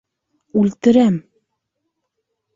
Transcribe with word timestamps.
Үлтерәм! 0.61 1.21